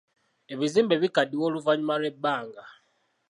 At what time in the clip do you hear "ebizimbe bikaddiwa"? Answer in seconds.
0.53-1.43